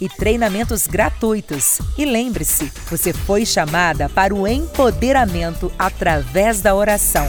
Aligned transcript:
e 0.00 0.08
treinamentos 0.08 0.86
gratuitos. 0.86 1.78
E 1.96 2.04
lembre-se, 2.04 2.66
você 2.88 3.12
foi 3.12 3.44
chamada 3.44 4.08
para 4.08 4.34
o 4.34 4.46
empoderamento 4.46 5.72
através 5.78 6.60
da 6.60 6.74
oração. 6.74 7.26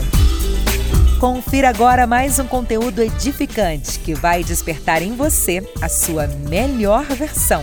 Confira 1.20 1.68
agora 1.68 2.08
mais 2.08 2.40
um 2.40 2.48
conteúdo 2.48 3.02
edificante 3.02 4.00
que 4.00 4.14
vai 4.14 4.42
despertar 4.42 5.02
em 5.02 5.16
você 5.16 5.60
a 5.82 5.90
sua 5.90 6.28
melhor 6.28 7.04
versão. 7.04 7.62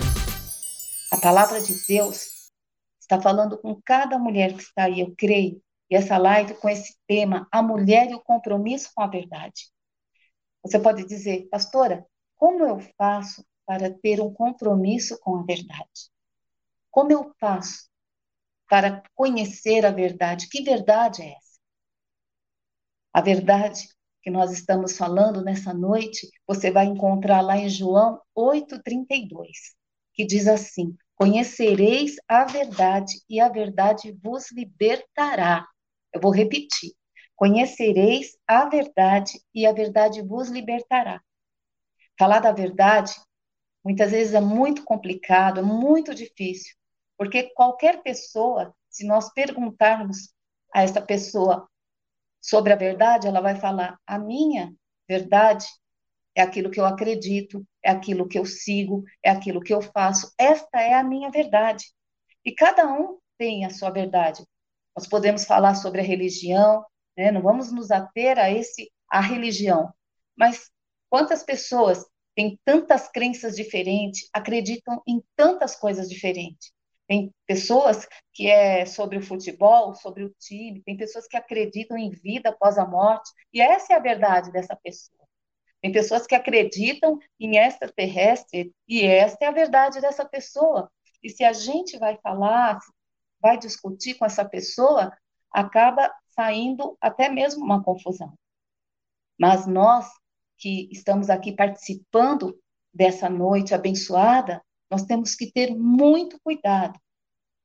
A 1.10 1.16
palavra 1.16 1.60
de 1.60 1.72
Deus 1.88 2.50
está 3.00 3.20
falando 3.20 3.56
com 3.56 3.80
cada 3.82 4.18
mulher 4.18 4.52
que 4.52 4.62
está 4.62 4.84
aí, 4.84 5.00
eu 5.00 5.14
creio. 5.16 5.62
E 5.88 5.96
essa 5.96 6.18
live 6.18 6.54
com 6.54 6.68
esse 6.68 6.96
tema, 7.06 7.46
a 7.50 7.62
mulher 7.62 8.10
e 8.10 8.14
o 8.14 8.20
compromisso 8.20 8.90
com 8.94 9.02
a 9.02 9.06
verdade. 9.06 9.70
Você 10.62 10.78
pode 10.78 11.06
dizer, 11.06 11.48
pastora, 11.48 12.04
como 12.36 12.64
eu 12.64 12.80
faço 12.98 13.44
para 13.66 13.92
ter 13.92 14.20
um 14.20 14.32
compromisso 14.32 15.18
com 15.20 15.36
a 15.36 15.42
verdade? 15.42 16.10
Como 16.90 17.12
eu 17.12 17.34
faço 17.38 17.88
para 18.68 19.02
conhecer 19.14 19.84
a 19.84 19.90
verdade? 19.90 20.48
Que 20.48 20.62
verdade 20.62 21.22
é 21.22 21.32
essa? 21.32 21.58
A 23.12 23.20
verdade 23.20 23.88
que 24.22 24.30
nós 24.30 24.50
estamos 24.52 24.96
falando 24.96 25.42
nessa 25.42 25.72
noite, 25.72 26.28
você 26.46 26.70
vai 26.70 26.86
encontrar 26.86 27.40
lá 27.40 27.56
em 27.56 27.68
João 27.68 28.20
8:32, 28.34 29.74
que 30.12 30.24
diz 30.24 30.46
assim: 30.46 30.96
Conhecereis 31.14 32.16
a 32.28 32.44
verdade 32.44 33.14
e 33.28 33.40
a 33.40 33.48
verdade 33.48 34.12
vos 34.22 34.50
libertará. 34.52 35.66
Eu 36.12 36.20
vou 36.20 36.30
repetir. 36.30 36.92
Conhecereis 37.34 38.36
a 38.46 38.68
verdade 38.68 39.40
e 39.54 39.66
a 39.66 39.72
verdade 39.72 40.22
vos 40.22 40.48
libertará. 40.48 41.22
Falar 42.18 42.40
da 42.40 42.52
verdade 42.52 43.14
Muitas 43.86 44.10
vezes 44.10 44.34
é 44.34 44.40
muito 44.40 44.82
complicado, 44.82 45.60
é 45.60 45.62
muito 45.62 46.12
difícil, 46.12 46.74
porque 47.16 47.54
qualquer 47.54 48.02
pessoa, 48.02 48.74
se 48.90 49.06
nós 49.06 49.32
perguntarmos 49.32 50.34
a 50.74 50.82
essa 50.82 51.00
pessoa 51.00 51.68
sobre 52.40 52.72
a 52.72 52.76
verdade, 52.76 53.28
ela 53.28 53.40
vai 53.40 53.54
falar: 53.54 53.96
a 54.04 54.18
minha 54.18 54.74
verdade 55.08 55.68
é 56.34 56.42
aquilo 56.42 56.68
que 56.68 56.80
eu 56.80 56.84
acredito, 56.84 57.64
é 57.80 57.92
aquilo 57.92 58.26
que 58.26 58.36
eu 58.36 58.44
sigo, 58.44 59.04
é 59.22 59.30
aquilo 59.30 59.60
que 59.60 59.72
eu 59.72 59.80
faço. 59.80 60.34
Esta 60.36 60.80
é 60.80 60.94
a 60.94 61.04
minha 61.04 61.30
verdade. 61.30 61.84
E 62.44 62.50
cada 62.52 62.92
um 62.92 63.20
tem 63.38 63.64
a 63.64 63.70
sua 63.70 63.90
verdade. 63.90 64.44
Nós 64.96 65.06
podemos 65.06 65.44
falar 65.44 65.76
sobre 65.76 66.00
a 66.00 66.04
religião, 66.04 66.84
né? 67.16 67.30
não 67.30 67.40
vamos 67.40 67.70
nos 67.70 67.92
ater 67.92 68.36
a 68.36 68.50
esse 68.50 68.90
a 69.08 69.20
religião, 69.20 69.94
mas 70.36 70.72
quantas 71.08 71.44
pessoas 71.44 72.04
tem 72.36 72.60
tantas 72.66 73.08
crenças 73.08 73.56
diferentes, 73.56 74.28
acreditam 74.30 75.02
em 75.08 75.24
tantas 75.34 75.74
coisas 75.74 76.08
diferentes. 76.08 76.70
Tem 77.08 77.32
pessoas 77.46 78.06
que 78.32 78.46
é 78.46 78.84
sobre 78.84 79.16
o 79.16 79.22
futebol, 79.22 79.94
sobre 79.94 80.22
o 80.24 80.34
time, 80.38 80.82
tem 80.82 80.96
pessoas 80.96 81.26
que 81.26 81.36
acreditam 81.36 81.96
em 81.96 82.10
vida 82.10 82.50
após 82.50 82.76
a 82.76 82.86
morte, 82.86 83.30
e 83.52 83.60
essa 83.60 83.94
é 83.94 83.96
a 83.96 84.00
verdade 84.00 84.52
dessa 84.52 84.76
pessoa. 84.76 85.26
Tem 85.80 85.90
pessoas 85.90 86.26
que 86.26 86.34
acreditam 86.34 87.18
em 87.40 87.56
extraterrestre, 87.56 88.70
e 88.86 89.02
essa 89.02 89.38
é 89.40 89.46
a 89.46 89.52
verdade 89.52 90.00
dessa 90.00 90.24
pessoa. 90.24 90.90
E 91.22 91.30
se 91.30 91.42
a 91.42 91.54
gente 91.54 91.98
vai 91.98 92.18
falar, 92.18 92.78
vai 93.40 93.56
discutir 93.56 94.14
com 94.14 94.26
essa 94.26 94.44
pessoa, 94.44 95.16
acaba 95.50 96.12
saindo 96.34 96.98
até 97.00 97.30
mesmo 97.30 97.64
uma 97.64 97.82
confusão. 97.82 98.34
Mas 99.38 99.66
nós 99.66 100.06
que 100.58 100.88
estamos 100.90 101.30
aqui 101.30 101.52
participando 101.52 102.58
dessa 102.92 103.28
noite 103.28 103.74
abençoada, 103.74 104.62
nós 104.90 105.04
temos 105.04 105.34
que 105.34 105.50
ter 105.50 105.74
muito 105.74 106.40
cuidado, 106.42 106.98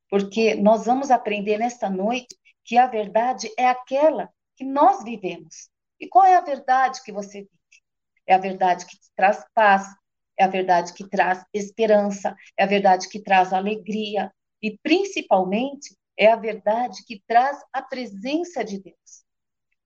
porque 0.10 0.56
nós 0.56 0.86
vamos 0.86 1.12
aprender 1.12 1.58
nesta 1.58 1.90
noite 1.90 2.36
que 2.66 2.78
a 2.78 2.88
verdade 2.88 3.50
é 3.58 3.68
aquela 3.68 4.30
que 4.56 4.64
nós 4.64 5.04
vivemos. 5.04 5.70
E 6.00 6.08
qual 6.08 6.26
é 6.26 6.36
a 6.36 6.42
verdade 6.42 7.02
que 7.04 7.12
você 7.12 7.40
vive? 7.40 7.50
É 8.28 8.34
a 8.34 8.38
verdade 8.38 8.86
que 8.86 8.98
traz 9.16 9.44
paz, 9.54 9.88
é 10.38 10.44
a 10.44 10.48
verdade 10.48 10.94
que 10.94 11.08
traz 11.08 11.44
esperança, 11.54 12.36
é 12.58 12.64
a 12.64 12.68
verdade 12.68 13.08
que 13.08 13.22
traz 13.22 13.54
alegria 13.54 14.32
e 14.62 14.78
principalmente 14.80 15.96
é 16.18 16.32
a 16.32 16.36
verdade 16.36 17.04
que 17.06 17.22
traz 17.28 17.60
a 17.72 17.82
presença 17.82 18.64
de 18.64 18.80
Deus. 18.82 19.24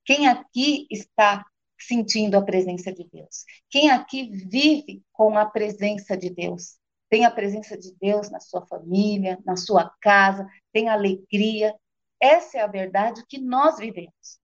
Quem 0.06 0.28
aqui 0.28 0.88
está 0.92 1.46
sentindo 1.78 2.36
a 2.36 2.42
presença 2.42 2.92
de 2.92 3.08
Deus. 3.12 3.46
Quem 3.70 3.90
aqui 3.90 4.30
vive 4.30 5.04
com 5.12 5.38
a 5.38 5.46
presença 5.46 6.16
de 6.18 6.30
Deus? 6.30 6.78
Tem 7.10 7.26
a 7.26 7.32
presença 7.32 7.78
de 7.78 7.94
Deus 8.00 8.30
na 8.30 8.40
sua 8.40 8.66
família, 8.66 9.40
na 9.46 9.56
sua 9.56 9.90
casa, 10.02 10.48
tem 10.72 10.90
alegria. 10.90 11.74
Essa 12.20 12.58
é 12.58 12.62
a 12.62 12.68
verdade 12.68 13.24
que 13.28 13.40
nós 13.40 13.78
vivemos. 13.78 14.40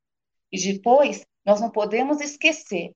E 0.52 0.62
depois, 0.62 1.26
nós 1.46 1.60
não 1.60 1.72
podemos 1.72 2.22
esquecer 2.22 2.94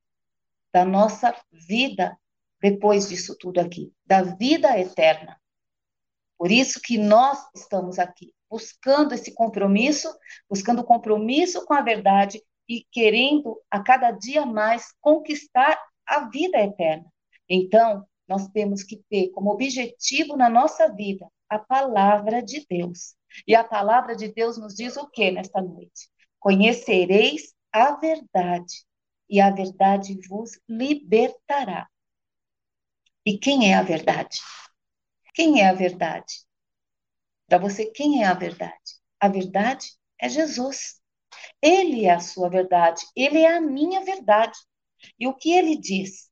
da 0.72 0.86
nossa 0.86 1.36
vida 1.52 2.18
depois 2.62 3.10
disso 3.10 3.36
tudo 3.38 3.60
aqui, 3.60 3.92
da 4.06 4.22
vida 4.24 4.78
eterna. 4.80 5.40
Por 6.38 6.52
isso 6.52 6.82
que 6.82 6.98
nós 6.98 7.40
estamos 7.56 7.98
aqui, 7.98 8.34
buscando 8.50 9.14
esse 9.14 9.34
compromisso, 9.34 10.14
buscando 10.50 10.84
compromisso 10.84 11.66
com 11.66 11.74
a 11.74 11.82
verdade 11.82 12.42
e 12.68 12.86
querendo 12.92 13.62
a 13.70 13.82
cada 13.82 14.12
dia 14.12 14.46
mais 14.46 14.94
conquistar 15.02 15.80
a 16.06 16.30
vida 16.30 16.58
eterna. 16.60 17.06
Então, 17.48 18.06
nós 18.28 18.48
temos 18.50 18.84
que 18.84 19.04
ter 19.10 19.30
como 19.30 19.52
objetivo 19.52 20.36
na 20.36 20.50
nossa 20.50 20.92
vida 20.94 21.28
a 21.50 21.60
palavra 21.60 22.42
de 22.42 22.66
Deus. 22.68 23.16
E 23.48 23.56
a 23.56 23.64
palavra 23.64 24.16
de 24.16 24.30
Deus 24.30 24.58
nos 24.58 24.74
diz 24.74 24.98
o 24.98 25.08
que 25.08 25.32
nesta 25.32 25.62
noite? 25.62 26.10
Conhecereis 26.40 27.54
a 27.72 27.96
verdade, 27.98 28.86
e 29.30 29.42
a 29.42 29.50
verdade 29.52 30.18
vos 30.28 30.60
libertará. 30.68 31.88
E 33.26 33.38
quem 33.38 33.72
é 33.72 33.76
a 33.76 33.84
verdade? 33.84 34.40
Quem 35.34 35.62
é 35.62 35.70
a 35.70 35.74
verdade? 35.74 36.46
Para 37.48 37.58
você, 37.58 37.86
quem 37.88 38.24
é 38.24 38.28
a 38.28 38.34
verdade? 38.34 38.74
A 39.20 39.28
verdade 39.28 39.88
é 40.20 40.30
Jesus. 40.30 41.02
Ele 41.62 42.06
é 42.06 42.14
a 42.14 42.20
sua 42.20 42.50
verdade, 42.50 43.06
ele 43.16 43.40
é 43.40 43.56
a 43.56 43.62
minha 43.62 44.04
verdade. 44.04 44.58
E 45.20 45.28
o 45.28 45.34
que 45.34 45.52
ele 45.52 45.78
diz? 45.78 46.30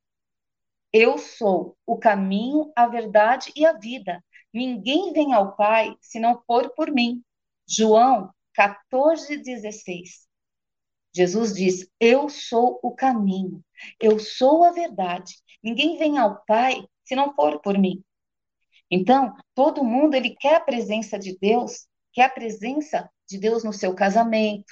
Eu 0.92 1.18
sou 1.18 1.77
o 1.86 1.98
caminho, 1.98 2.71
a 2.75 2.88
verdade 2.88 3.51
e 3.56 3.65
a 3.65 3.74
vida. 3.74 4.24
Ninguém 4.54 5.12
vem 5.13 5.33
ao 5.33 5.56
Pai 5.56 5.95
se 6.01 6.19
não 6.19 6.42
for 6.45 6.69
por 6.75 6.92
mim. 6.92 7.24
João 7.68 8.30
14, 8.54 9.38
16. 9.38 10.27
Jesus 11.15 11.54
diz: 11.54 11.88
Eu 12.00 12.30
sou 12.30 12.80
o 12.83 12.92
caminho, 12.92 13.63
eu 14.00 14.19
sou 14.19 14.63
a 14.63 14.71
verdade. 14.71 15.36
Ninguém 15.63 15.98
vem 15.98 16.18
ao 16.18 16.44
Pai 16.45 16.86
se 17.04 17.15
não 17.15 17.33
for 17.33 17.60
por 17.62 17.77
mim. 17.77 18.04
Então, 18.89 19.36
todo 19.56 19.83
mundo 19.83 20.15
ele 20.15 20.36
quer 20.36 20.56
a 20.56 20.62
presença 20.62 21.18
de 21.18 21.38
Deus 21.38 21.88
quer 22.13 22.25
a 22.25 22.30
presença 22.30 23.10
de 23.27 23.39
Deus 23.39 23.63
no 23.63 23.74
seu 23.74 23.94
casamento, 23.94 24.71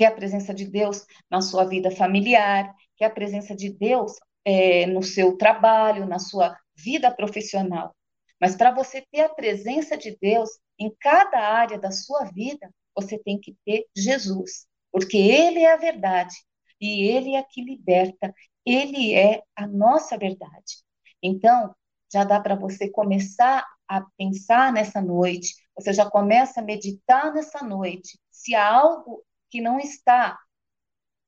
quer 0.00 0.06
a 0.06 0.12
presença 0.12 0.54
de 0.54 0.64
Deus 0.64 1.04
na 1.30 1.42
sua 1.42 1.62
vida 1.64 1.90
familiar, 1.90 2.74
quer 2.96 3.04
a 3.04 3.10
presença 3.10 3.54
de 3.54 3.68
Deus 3.68 4.14
é, 4.46 4.86
no 4.86 5.02
seu 5.02 5.36
trabalho, 5.36 6.06
na 6.06 6.18
sua 6.18 6.56
vida 6.74 7.14
profissional. 7.14 7.94
Mas 8.40 8.56
para 8.56 8.70
você 8.70 9.04
ter 9.12 9.20
a 9.20 9.28
presença 9.28 9.98
de 9.98 10.16
Deus 10.18 10.48
em 10.78 10.90
cada 10.98 11.38
área 11.38 11.78
da 11.78 11.90
sua 11.90 12.24
vida, 12.32 12.72
você 12.96 13.18
tem 13.18 13.38
que 13.38 13.54
ter 13.62 13.84
Jesus, 13.94 14.66
porque 14.90 15.18
Ele 15.18 15.58
é 15.58 15.74
a 15.74 15.76
verdade 15.76 16.34
e 16.80 17.02
Ele 17.02 17.34
é 17.34 17.42
que 17.42 17.62
liberta, 17.62 18.34
Ele 18.64 19.12
é 19.12 19.42
a 19.54 19.66
nossa 19.66 20.16
verdade. 20.16 20.78
Então, 21.22 21.74
já 22.10 22.24
dá 22.24 22.40
para 22.40 22.54
você 22.54 22.88
começar 22.88 23.66
a 23.86 24.00
pensar 24.16 24.72
nessa 24.72 25.02
noite, 25.02 25.56
você 25.76 25.92
já 25.92 26.08
começa 26.08 26.62
a 26.62 26.64
meditar 26.64 27.34
nessa 27.34 27.62
noite, 27.62 28.18
se 28.30 28.54
há 28.54 28.66
algo 28.66 29.22
que 29.50 29.60
não 29.60 29.78
está 29.78 30.38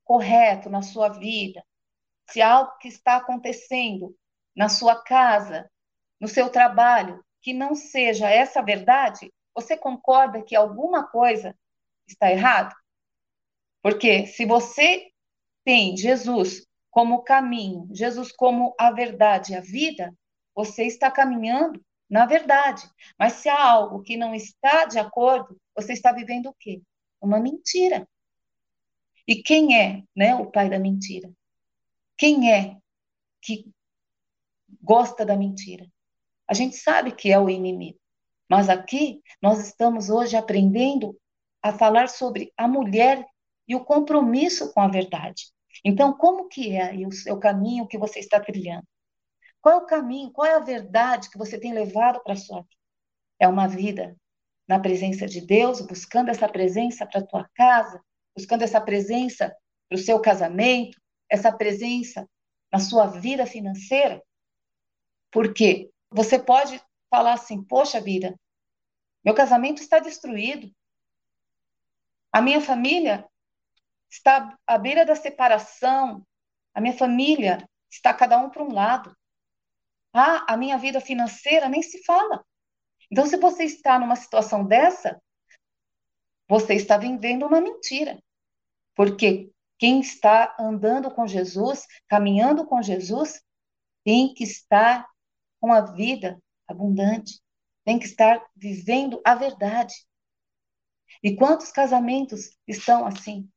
correto 0.03 0.69
na 0.69 0.81
sua 0.81 1.09
vida, 1.09 1.63
se 2.29 2.41
algo 2.41 2.77
que 2.79 2.87
está 2.87 3.17
acontecendo 3.17 4.15
na 4.55 4.69
sua 4.69 5.01
casa, 5.01 5.69
no 6.19 6.27
seu 6.27 6.49
trabalho, 6.49 7.23
que 7.41 7.53
não 7.53 7.75
seja 7.75 8.29
essa 8.29 8.61
verdade, 8.61 9.31
você 9.53 9.77
concorda 9.77 10.41
que 10.41 10.55
alguma 10.55 11.05
coisa 11.07 11.55
está 12.07 12.31
errada? 12.31 12.75
Porque 13.81 14.25
se 14.27 14.45
você 14.45 15.11
tem 15.63 15.95
Jesus 15.97 16.65
como 16.89 17.23
caminho, 17.23 17.87
Jesus 17.91 18.31
como 18.31 18.73
a 18.79 18.91
verdade, 18.91 19.55
a 19.55 19.61
vida, 19.61 20.13
você 20.55 20.85
está 20.85 21.11
caminhando 21.11 21.83
na 22.09 22.27
verdade. 22.27 22.87
Mas 23.17 23.33
se 23.33 23.49
há 23.49 23.59
algo 23.59 24.03
que 24.03 24.15
não 24.15 24.35
está 24.35 24.85
de 24.85 24.99
acordo, 24.99 25.59
você 25.75 25.93
está 25.93 26.11
vivendo 26.11 26.47
o 26.47 26.55
quê? 26.59 26.81
Uma 27.19 27.39
mentira. 27.39 28.07
E 29.27 29.41
quem 29.41 29.79
é, 29.79 30.03
né, 30.15 30.35
o 30.35 30.51
pai 30.51 30.69
da 30.69 30.77
mentira? 30.77 31.31
Quem 32.17 32.51
é 32.51 32.77
que 33.41 33.71
gosta 34.81 35.25
da 35.25 35.35
mentira? 35.35 35.87
A 36.47 36.53
gente 36.53 36.75
sabe 36.75 37.11
que 37.11 37.31
é 37.31 37.39
o 37.39 37.49
inimigo. 37.49 37.99
Mas 38.49 38.69
aqui 38.69 39.21
nós 39.41 39.65
estamos 39.65 40.09
hoje 40.09 40.35
aprendendo 40.35 41.17
a 41.61 41.71
falar 41.71 42.09
sobre 42.09 42.51
a 42.57 42.67
mulher 42.67 43.25
e 43.67 43.75
o 43.75 43.83
compromisso 43.83 44.73
com 44.73 44.81
a 44.81 44.87
verdade. 44.87 45.45
Então, 45.83 46.13
como 46.13 46.47
que 46.47 46.75
é 46.75 46.93
o 47.07 47.11
seu 47.11 47.39
caminho 47.39 47.87
que 47.87 47.97
você 47.97 48.19
está 48.19 48.39
trilhando? 48.39 48.85
Qual 49.61 49.75
é 49.75 49.77
o 49.77 49.85
caminho, 49.85 50.31
qual 50.31 50.45
é 50.45 50.55
a 50.55 50.59
verdade 50.59 51.29
que 51.29 51.37
você 51.37 51.57
tem 51.57 51.73
levado 51.73 52.21
para 52.21 52.33
a 52.33 52.37
sua 52.37 52.61
vida? 52.61 52.75
É 53.39 53.47
uma 53.47 53.67
vida 53.67 54.15
na 54.67 54.79
presença 54.79 55.25
de 55.25 55.41
Deus, 55.41 55.81
buscando 55.81 56.29
essa 56.29 56.47
presença 56.47 57.05
para 57.05 57.21
a 57.21 57.25
tua 57.25 57.49
casa, 57.55 58.01
buscando 58.35 58.63
essa 58.63 58.81
presença 58.81 59.55
para 59.87 59.95
o 59.95 60.01
seu 60.01 60.19
casamento, 60.19 60.99
essa 61.29 61.51
presença 61.51 62.27
na 62.71 62.79
sua 62.79 63.07
vida 63.07 63.45
financeira? 63.45 64.21
Porque 65.31 65.89
você 66.09 66.37
pode 66.39 66.81
falar 67.09 67.33
assim: 67.33 67.63
poxa 67.63 67.99
vida, 67.99 68.39
meu 69.23 69.33
casamento 69.33 69.81
está 69.81 69.99
destruído, 69.99 70.71
a 72.31 72.41
minha 72.41 72.59
família 72.59 73.27
está 74.09 74.57
à 74.65 74.77
beira 74.77 75.05
da 75.05 75.15
separação, 75.15 76.25
a 76.73 76.81
minha 76.81 76.97
família 76.97 77.67
está 77.89 78.13
cada 78.13 78.37
um 78.37 78.49
para 78.49 78.63
um 78.63 78.73
lado. 78.73 79.15
Ah, 80.13 80.53
a 80.53 80.57
minha 80.57 80.77
vida 80.77 81.01
financeira 81.01 81.67
nem 81.67 81.81
se 81.81 82.03
fala. 82.03 82.43
Então, 83.11 83.25
se 83.25 83.37
você 83.37 83.63
está 83.63 83.99
numa 83.99 84.15
situação 84.15 84.65
dessa, 84.65 85.21
você 86.47 86.75
está 86.75 86.97
vivendo 86.97 87.45
uma 87.45 87.61
mentira. 87.61 88.22
Porque 88.95 89.51
quem 89.77 89.99
está 89.99 90.55
andando 90.59 91.11
com 91.11 91.27
Jesus, 91.27 91.85
caminhando 92.07 92.65
com 92.65 92.81
Jesus, 92.81 93.41
tem 94.03 94.33
que 94.33 94.43
estar 94.43 95.07
com 95.59 95.73
a 95.73 95.81
vida 95.81 96.41
abundante, 96.67 97.41
tem 97.83 97.99
que 97.99 98.05
estar 98.05 98.45
vivendo 98.55 99.21
a 99.25 99.35
verdade. 99.35 99.93
E 101.21 101.35
quantos 101.35 101.71
casamentos 101.71 102.57
estão 102.67 103.05
assim? 103.05 103.49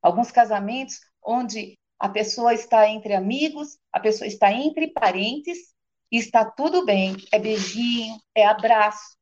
Alguns 0.00 0.30
casamentos 0.30 1.00
onde 1.22 1.78
a 1.98 2.08
pessoa 2.08 2.52
está 2.52 2.88
entre 2.88 3.14
amigos, 3.14 3.78
a 3.92 4.00
pessoa 4.00 4.26
está 4.26 4.52
entre 4.52 4.88
parentes 4.88 5.72
e 6.10 6.18
está 6.18 6.44
tudo 6.44 6.84
bem, 6.84 7.16
é 7.32 7.38
beijinho, 7.38 8.20
é 8.34 8.44
abraço, 8.44 9.16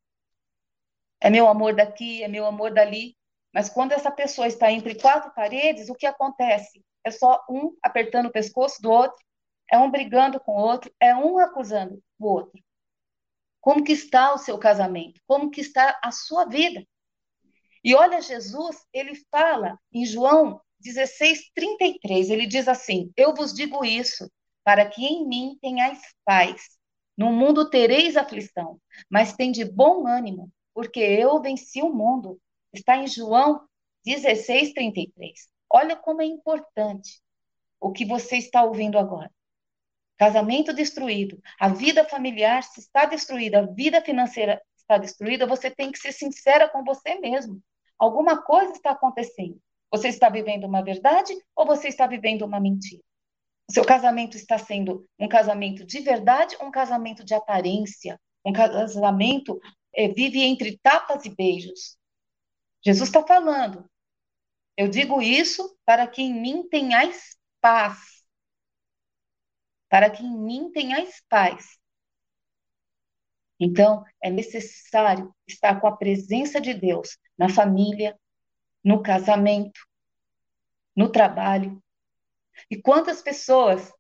é 1.21 1.29
meu 1.29 1.47
amor 1.47 1.75
daqui, 1.75 2.23
é 2.23 2.29
meu 2.29 2.47
amor 2.47 2.73
dali. 2.73 3.15
Mas 3.53 3.69
quando 3.69 3.93
essa 3.93 4.11
pessoa 4.11 4.47
está 4.47 4.71
entre 4.71 4.95
quatro 4.95 5.33
paredes, 5.35 5.89
o 5.89 5.95
que 5.95 6.07
acontece? 6.07 6.85
É 7.05 7.11
só 7.11 7.45
um 7.49 7.77
apertando 7.83 8.27
o 8.27 8.33
pescoço 8.33 8.81
do 8.81 8.91
outro, 8.91 9.19
é 9.71 9.79
um 9.79 9.91
brigando 9.91 10.41
com 10.41 10.53
o 10.53 10.61
outro, 10.61 10.93
é 11.01 11.15
um 11.15 11.39
acusando 11.39 12.03
o 12.19 12.27
outro. 12.27 12.63
Como 13.61 13.85
que 13.85 13.93
está 13.93 14.33
o 14.33 14.39
seu 14.39 14.59
casamento? 14.59 15.21
Como 15.27 15.51
que 15.51 15.61
está 15.61 15.99
a 16.03 16.11
sua 16.11 16.45
vida? 16.45 16.85
E 17.83 17.95
olha, 17.95 18.21
Jesus, 18.21 18.77
ele 18.93 19.15
fala 19.31 19.79
em 19.93 20.05
João 20.05 20.61
16, 20.81 21.51
33, 21.55 22.31
ele 22.31 22.47
diz 22.47 22.69
assim: 22.69 23.13
Eu 23.17 23.35
vos 23.35 23.53
digo 23.53 23.85
isso, 23.85 24.31
para 24.65 24.87
que 24.87 25.05
em 25.05 25.27
mim 25.27 25.59
tenhais 25.61 26.01
paz. 26.25 26.79
No 27.17 27.33
mundo 27.33 27.69
tereis 27.69 28.17
aflição, 28.17 28.81
mas 29.11 29.35
tem 29.35 29.53
de 29.53 29.65
bom 29.65 30.07
ânimo, 30.07 30.51
porque 30.73 31.01
eu 31.01 31.41
venci 31.41 31.83
o 31.83 31.93
mundo. 31.93 32.41
Está 32.73 32.97
em 32.97 33.07
João 33.07 33.67
16, 34.05 34.73
33. 34.73 35.49
Olha 35.69 35.97
como 35.97 36.23
é 36.23 36.27
importante 36.27 37.21
o 37.81 37.93
que 37.93 38.05
você 38.05 38.37
está 38.37 38.63
ouvindo 38.63 38.99
agora. 38.99 39.31
Casamento 40.19 40.73
destruído, 40.73 41.41
a 41.59 41.69
vida 41.69 42.05
familiar 42.05 42.63
se 42.63 42.81
está 42.81 43.07
destruída, 43.07 43.61
a 43.61 43.67
vida 43.67 44.03
financeira 44.03 44.61
está 44.77 44.99
destruída, 44.99 45.47
você 45.47 45.71
tem 45.71 45.91
que 45.91 45.99
ser 45.99 46.13
sincera 46.13 46.69
com 46.69 46.85
você 46.85 47.19
mesmo. 47.19 47.61
Alguma 47.99 48.43
coisa 48.43 48.73
está 48.73 48.91
acontecendo. 48.91 49.59
Você 49.91 50.09
está 50.09 50.29
vivendo 50.29 50.65
uma 50.65 50.83
verdade 50.83 51.35
ou 51.57 51.67
você 51.67 51.89
está 51.89 52.07
vivendo 52.07 52.43
uma 52.43 52.61
mentira? 52.61 53.03
O 53.69 53.73
seu 53.73 53.85
casamento 53.85 54.37
está 54.37 54.59
sendo 54.59 55.07
um 55.19 55.29
casamento 55.29 55.87
de 55.87 56.01
verdade 56.01 56.57
ou 56.61 56.67
um 56.67 56.71
casamento 56.71 57.25
de 57.25 57.35
aparência? 57.35 58.21
Um 58.45 58.53
casamento 58.53 59.61
é, 59.95 60.09
vive 60.09 60.43
entre 60.43 60.79
tapas 60.83 61.25
e 61.25 61.35
beijos? 61.35 62.00
Jesus 62.85 63.09
está 63.09 63.27
falando. 63.27 63.89
Eu 64.77 64.89
digo 64.89 65.21
isso 65.21 65.79
para 65.85 66.07
que 66.07 66.23
em 66.23 66.33
mim 66.33 66.69
tenhais 66.69 67.37
paz. 67.61 68.25
Para 69.89 70.09
que 70.09 70.23
em 70.23 70.39
mim 70.39 70.71
tenhais 70.73 71.23
paz. 71.29 71.79
Então, 73.59 74.03
é 74.23 74.31
necessário 74.31 75.35
estar 75.47 75.79
com 75.81 75.87
a 75.87 75.97
presença 75.97 76.61
de 76.61 76.73
Deus 76.73 77.19
na 77.37 77.49
família, 77.49 78.19
no 78.83 79.03
casamento, 79.03 79.81
no 80.97 81.13
trabalho, 81.13 81.83
e 82.71 82.81
quantas 82.81 83.21
pessoas 83.23 83.93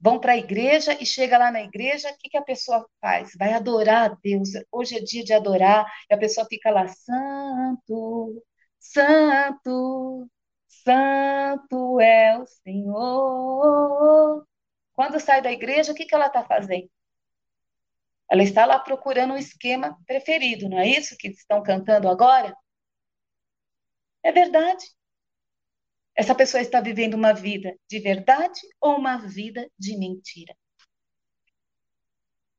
vão 0.00 0.18
para 0.20 0.32
a 0.32 0.36
igreja 0.36 0.96
e 1.00 1.06
chega 1.06 1.38
lá 1.38 1.50
na 1.50 1.62
igreja, 1.62 2.10
o 2.10 2.16
que, 2.18 2.30
que 2.30 2.36
a 2.36 2.42
pessoa 2.42 2.86
faz? 3.00 3.32
Vai 3.38 3.52
adorar 3.52 4.10
a 4.10 4.14
Deus. 4.22 4.50
Hoje 4.70 4.96
é 4.96 5.00
dia 5.00 5.24
de 5.24 5.32
adorar, 5.32 5.86
e 6.10 6.14
a 6.14 6.18
pessoa 6.18 6.46
fica 6.48 6.70
lá, 6.70 6.86
santo, 6.88 8.42
santo, 8.78 10.28
santo 10.68 12.00
é 12.00 12.38
o 12.38 12.46
Senhor. 12.46 14.46
Quando 14.94 15.20
sai 15.20 15.42
da 15.42 15.52
igreja, 15.52 15.92
o 15.92 15.94
que, 15.94 16.04
que 16.06 16.14
ela 16.14 16.26
está 16.26 16.44
fazendo? 16.44 16.88
Ela 18.30 18.42
está 18.42 18.64
lá 18.66 18.78
procurando 18.78 19.34
um 19.34 19.36
esquema 19.36 19.96
preferido, 20.06 20.68
não 20.68 20.78
é 20.78 20.86
isso 20.88 21.16
que 21.18 21.28
estão 21.28 21.62
cantando 21.62 22.08
agora? 22.08 22.54
É 24.22 24.30
verdade. 24.32 24.86
Essa 26.18 26.34
pessoa 26.34 26.60
está 26.60 26.80
vivendo 26.80 27.14
uma 27.14 27.32
vida 27.32 27.78
de 27.88 28.00
verdade 28.00 28.60
ou 28.80 28.96
uma 28.96 29.18
vida 29.18 29.70
de 29.78 29.96
mentira? 29.96 30.52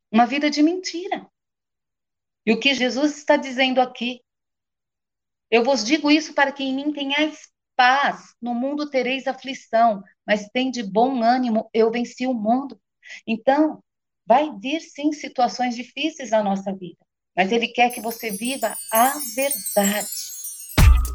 Uma 0.10 0.26
vida 0.26 0.50
de 0.50 0.64
mentira. 0.64 1.30
E 2.46 2.54
o 2.54 2.60
que 2.62 2.74
Jesus 2.74 3.18
está 3.18 3.36
dizendo 3.36 3.82
aqui? 3.82 4.22
Eu 5.52 5.62
vos 5.62 5.84
digo 5.84 6.10
isso 6.10 6.34
para 6.34 6.54
que 6.54 6.64
em 6.64 6.74
mim 6.74 6.94
tenhais 6.94 7.50
paz. 7.76 8.34
No 8.42 8.56
mundo 8.56 8.90
tereis 8.90 9.28
aflição, 9.28 10.02
mas 10.26 10.48
tem 10.54 10.72
de 10.72 10.82
bom 10.82 11.22
ânimo, 11.22 11.70
eu 11.74 11.92
venci 11.92 12.26
o 12.26 12.34
mundo. 12.34 12.80
Então, 13.28 13.84
vai 14.26 14.58
vir 14.58 14.80
sim 14.80 15.12
situações 15.12 15.76
difíceis 15.76 16.30
na 16.30 16.42
nossa 16.42 16.74
vida, 16.74 17.06
mas 17.36 17.52
Ele 17.52 17.68
quer 17.68 17.90
que 17.90 18.00
você 18.00 18.32
viva 18.32 18.74
a 18.90 19.16
verdade. 19.36 20.39